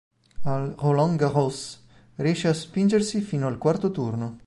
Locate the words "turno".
3.91-4.39